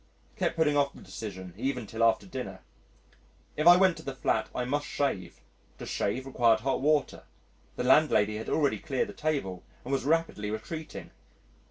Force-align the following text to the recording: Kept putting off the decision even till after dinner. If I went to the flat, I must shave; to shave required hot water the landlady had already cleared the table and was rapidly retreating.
Kept 0.35 0.55
putting 0.55 0.75
off 0.75 0.93
the 0.95 1.01
decision 1.03 1.53
even 1.55 1.85
till 1.85 2.03
after 2.03 2.25
dinner. 2.25 2.61
If 3.55 3.67
I 3.67 3.77
went 3.77 3.97
to 3.97 4.01
the 4.03 4.15
flat, 4.15 4.49
I 4.55 4.65
must 4.65 4.87
shave; 4.87 5.41
to 5.77 5.85
shave 5.85 6.25
required 6.25 6.61
hot 6.61 6.81
water 6.81 7.25
the 7.75 7.83
landlady 7.83 8.37
had 8.37 8.49
already 8.49 8.79
cleared 8.79 9.09
the 9.09 9.13
table 9.13 9.63
and 9.85 9.93
was 9.93 10.03
rapidly 10.03 10.49
retreating. 10.49 11.11